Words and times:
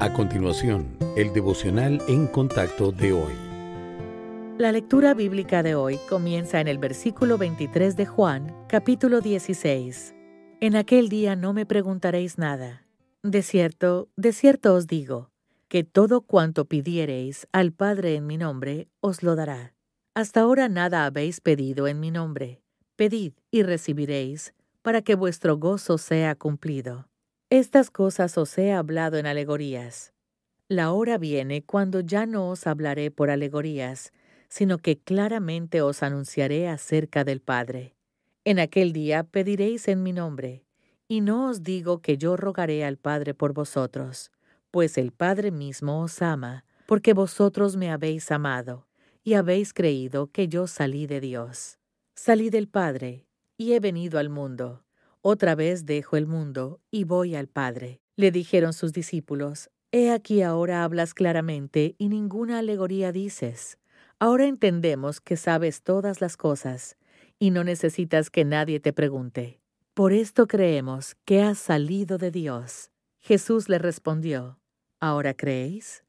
A 0.00 0.12
continuación, 0.12 0.96
el 1.16 1.32
devocional 1.32 2.00
en 2.06 2.28
contacto 2.28 2.92
de 2.92 3.12
hoy. 3.12 3.32
La 4.56 4.70
lectura 4.70 5.12
bíblica 5.12 5.64
de 5.64 5.74
hoy 5.74 5.98
comienza 6.08 6.60
en 6.60 6.68
el 6.68 6.78
versículo 6.78 7.36
23 7.36 7.96
de 7.96 8.06
Juan, 8.06 8.54
capítulo 8.68 9.20
16. 9.20 10.14
En 10.60 10.76
aquel 10.76 11.08
día 11.08 11.34
no 11.34 11.52
me 11.52 11.66
preguntaréis 11.66 12.38
nada. 12.38 12.86
De 13.24 13.42
cierto, 13.42 14.08
de 14.14 14.32
cierto 14.32 14.72
os 14.74 14.86
digo, 14.86 15.32
que 15.66 15.82
todo 15.82 16.20
cuanto 16.20 16.66
pidiereis 16.66 17.48
al 17.50 17.72
Padre 17.72 18.14
en 18.14 18.24
mi 18.24 18.36
nombre, 18.36 18.86
os 19.00 19.24
lo 19.24 19.34
dará. 19.34 19.74
Hasta 20.14 20.42
ahora 20.42 20.68
nada 20.68 21.06
habéis 21.06 21.40
pedido 21.40 21.88
en 21.88 21.98
mi 21.98 22.12
nombre. 22.12 22.62
Pedid 22.94 23.32
y 23.50 23.64
recibiréis, 23.64 24.54
para 24.82 25.02
que 25.02 25.16
vuestro 25.16 25.56
gozo 25.56 25.98
sea 25.98 26.36
cumplido. 26.36 27.08
Estas 27.50 27.90
cosas 27.90 28.36
os 28.36 28.58
he 28.58 28.74
hablado 28.74 29.16
en 29.16 29.24
alegorías. 29.24 30.12
La 30.68 30.92
hora 30.92 31.16
viene 31.16 31.62
cuando 31.62 32.00
ya 32.00 32.26
no 32.26 32.50
os 32.50 32.66
hablaré 32.66 33.10
por 33.10 33.30
alegorías, 33.30 34.12
sino 34.50 34.76
que 34.76 34.98
claramente 34.98 35.80
os 35.80 36.02
anunciaré 36.02 36.68
acerca 36.68 37.24
del 37.24 37.40
Padre. 37.40 37.94
En 38.44 38.58
aquel 38.58 38.92
día 38.92 39.24
pediréis 39.24 39.88
en 39.88 40.02
mi 40.02 40.12
nombre, 40.12 40.62
y 41.08 41.22
no 41.22 41.48
os 41.48 41.62
digo 41.62 42.02
que 42.02 42.18
yo 42.18 42.36
rogaré 42.36 42.84
al 42.84 42.98
Padre 42.98 43.32
por 43.32 43.54
vosotros, 43.54 44.30
pues 44.70 44.98
el 44.98 45.10
Padre 45.10 45.50
mismo 45.50 46.02
os 46.02 46.20
ama, 46.20 46.66
porque 46.84 47.14
vosotros 47.14 47.76
me 47.76 47.90
habéis 47.90 48.30
amado, 48.30 48.86
y 49.24 49.34
habéis 49.34 49.72
creído 49.72 50.30
que 50.30 50.48
yo 50.48 50.66
salí 50.66 51.06
de 51.06 51.20
Dios. 51.20 51.78
Salí 52.14 52.50
del 52.50 52.68
Padre, 52.68 53.26
y 53.56 53.72
he 53.72 53.80
venido 53.80 54.18
al 54.18 54.28
mundo. 54.28 54.84
Otra 55.30 55.54
vez 55.54 55.84
dejo 55.84 56.16
el 56.16 56.26
mundo 56.26 56.80
y 56.90 57.04
voy 57.04 57.34
al 57.34 57.48
Padre. 57.48 58.00
Le 58.16 58.30
dijeron 58.30 58.72
sus 58.72 58.94
discípulos, 58.94 59.68
He 59.92 60.10
aquí 60.10 60.40
ahora 60.40 60.84
hablas 60.84 61.12
claramente 61.12 61.94
y 61.98 62.08
ninguna 62.08 62.60
alegoría 62.60 63.12
dices. 63.12 63.76
Ahora 64.18 64.46
entendemos 64.46 65.20
que 65.20 65.36
sabes 65.36 65.82
todas 65.82 66.22
las 66.22 66.38
cosas 66.38 66.96
y 67.38 67.50
no 67.50 67.62
necesitas 67.62 68.30
que 68.30 68.46
nadie 68.46 68.80
te 68.80 68.94
pregunte. 68.94 69.60
Por 69.92 70.14
esto 70.14 70.46
creemos 70.46 71.14
que 71.26 71.42
has 71.42 71.58
salido 71.58 72.16
de 72.16 72.30
Dios. 72.30 72.90
Jesús 73.18 73.68
le 73.68 73.76
respondió, 73.76 74.58
¿Ahora 74.98 75.34
creéis? 75.34 76.04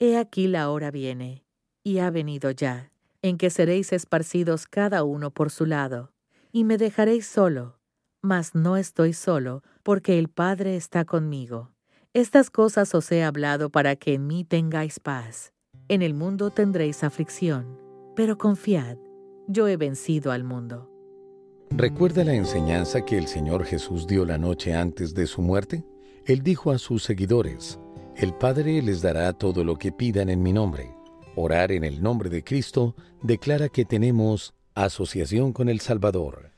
He 0.00 0.16
aquí 0.16 0.48
la 0.48 0.68
hora 0.68 0.90
viene, 0.90 1.44
y 1.84 1.98
ha 1.98 2.10
venido 2.10 2.50
ya, 2.50 2.90
en 3.22 3.38
que 3.38 3.50
seréis 3.50 3.92
esparcidos 3.92 4.66
cada 4.66 5.04
uno 5.04 5.30
por 5.30 5.52
su 5.52 5.64
lado, 5.64 6.12
y 6.50 6.64
me 6.64 6.76
dejaréis 6.76 7.24
solo 7.28 7.78
mas 8.24 8.54
no 8.54 8.78
estoy 8.78 9.12
solo, 9.12 9.62
porque 9.82 10.18
el 10.18 10.28
Padre 10.28 10.76
está 10.76 11.04
conmigo. 11.04 11.70
Estas 12.14 12.48
cosas 12.48 12.94
os 12.94 13.12
he 13.12 13.22
hablado 13.22 13.68
para 13.68 13.96
que 13.96 14.14
en 14.14 14.26
mí 14.26 14.44
tengáis 14.44 14.98
paz. 14.98 15.52
En 15.88 16.00
el 16.00 16.14
mundo 16.14 16.50
tendréis 16.50 17.04
aflicción, 17.04 17.78
pero 18.16 18.38
confiad, 18.38 18.96
yo 19.46 19.68
he 19.68 19.76
vencido 19.76 20.32
al 20.32 20.42
mundo. 20.42 20.90
¿Recuerda 21.70 22.24
la 22.24 22.32
enseñanza 22.34 23.04
que 23.04 23.18
el 23.18 23.26
Señor 23.26 23.64
Jesús 23.66 24.06
dio 24.06 24.24
la 24.24 24.38
noche 24.38 24.74
antes 24.74 25.12
de 25.14 25.26
su 25.26 25.42
muerte? 25.42 25.84
Él 26.24 26.42
dijo 26.42 26.70
a 26.70 26.78
sus 26.78 27.02
seguidores, 27.02 27.78
El 28.16 28.32
Padre 28.32 28.80
les 28.80 29.02
dará 29.02 29.34
todo 29.34 29.64
lo 29.64 29.76
que 29.76 29.92
pidan 29.92 30.30
en 30.30 30.42
mi 30.42 30.54
nombre. 30.54 30.96
Orar 31.36 31.72
en 31.72 31.84
el 31.84 32.02
nombre 32.02 32.30
de 32.30 32.42
Cristo 32.42 32.94
declara 33.22 33.68
que 33.68 33.84
tenemos 33.84 34.54
asociación 34.74 35.52
con 35.52 35.68
el 35.68 35.80
Salvador. 35.80 36.53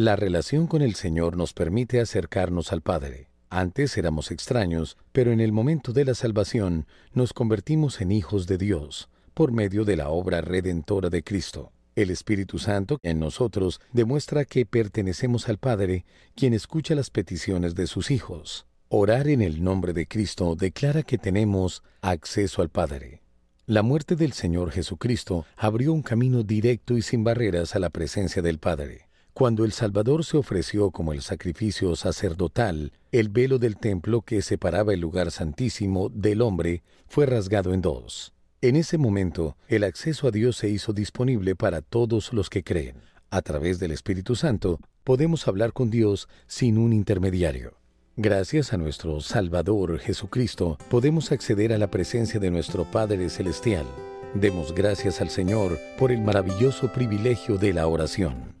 La 0.00 0.16
relación 0.16 0.66
con 0.66 0.80
el 0.80 0.94
Señor 0.94 1.36
nos 1.36 1.52
permite 1.52 2.00
acercarnos 2.00 2.72
al 2.72 2.80
Padre. 2.80 3.28
Antes 3.50 3.98
éramos 3.98 4.30
extraños, 4.30 4.96
pero 5.12 5.30
en 5.30 5.40
el 5.40 5.52
momento 5.52 5.92
de 5.92 6.06
la 6.06 6.14
salvación 6.14 6.86
nos 7.12 7.34
convertimos 7.34 8.00
en 8.00 8.10
hijos 8.10 8.46
de 8.46 8.56
Dios, 8.56 9.10
por 9.34 9.52
medio 9.52 9.84
de 9.84 9.96
la 9.96 10.08
obra 10.08 10.40
redentora 10.40 11.10
de 11.10 11.22
Cristo. 11.22 11.70
El 11.96 12.08
Espíritu 12.08 12.58
Santo 12.58 12.98
en 13.02 13.20
nosotros 13.20 13.78
demuestra 13.92 14.46
que 14.46 14.64
pertenecemos 14.64 15.50
al 15.50 15.58
Padre, 15.58 16.06
quien 16.34 16.54
escucha 16.54 16.94
las 16.94 17.10
peticiones 17.10 17.74
de 17.74 17.86
sus 17.86 18.10
hijos. 18.10 18.64
Orar 18.88 19.28
en 19.28 19.42
el 19.42 19.62
nombre 19.62 19.92
de 19.92 20.06
Cristo 20.06 20.56
declara 20.56 21.02
que 21.02 21.18
tenemos 21.18 21.82
acceso 22.00 22.62
al 22.62 22.70
Padre. 22.70 23.20
La 23.66 23.82
muerte 23.82 24.16
del 24.16 24.32
Señor 24.32 24.70
Jesucristo 24.70 25.44
abrió 25.58 25.92
un 25.92 26.00
camino 26.00 26.42
directo 26.42 26.96
y 26.96 27.02
sin 27.02 27.22
barreras 27.22 27.76
a 27.76 27.78
la 27.78 27.90
presencia 27.90 28.40
del 28.40 28.58
Padre. 28.58 29.09
Cuando 29.32 29.64
el 29.64 29.72
Salvador 29.72 30.24
se 30.24 30.36
ofreció 30.36 30.90
como 30.90 31.12
el 31.12 31.22
sacrificio 31.22 31.94
sacerdotal, 31.96 32.92
el 33.12 33.28
velo 33.28 33.58
del 33.58 33.76
templo 33.76 34.22
que 34.22 34.42
separaba 34.42 34.92
el 34.92 35.00
lugar 35.00 35.30
santísimo 35.30 36.08
del 36.10 36.42
hombre 36.42 36.82
fue 37.06 37.26
rasgado 37.26 37.72
en 37.72 37.80
dos. 37.80 38.32
En 38.60 38.76
ese 38.76 38.98
momento, 38.98 39.56
el 39.68 39.84
acceso 39.84 40.28
a 40.28 40.30
Dios 40.30 40.56
se 40.56 40.68
hizo 40.68 40.92
disponible 40.92 41.56
para 41.56 41.80
todos 41.80 42.32
los 42.32 42.50
que 42.50 42.62
creen. 42.62 42.96
A 43.30 43.40
través 43.40 43.78
del 43.78 43.92
Espíritu 43.92 44.34
Santo, 44.34 44.80
podemos 45.04 45.48
hablar 45.48 45.72
con 45.72 45.88
Dios 45.88 46.28
sin 46.46 46.76
un 46.76 46.92
intermediario. 46.92 47.74
Gracias 48.16 48.74
a 48.74 48.76
nuestro 48.76 49.20
Salvador 49.20 49.98
Jesucristo, 49.98 50.76
podemos 50.90 51.32
acceder 51.32 51.72
a 51.72 51.78
la 51.78 51.90
presencia 51.90 52.38
de 52.38 52.50
nuestro 52.50 52.84
Padre 52.90 53.30
Celestial. 53.30 53.86
Demos 54.34 54.74
gracias 54.74 55.20
al 55.20 55.30
Señor 55.30 55.78
por 55.98 56.12
el 56.12 56.20
maravilloso 56.20 56.92
privilegio 56.92 57.56
de 57.56 57.72
la 57.72 57.86
oración. 57.86 58.60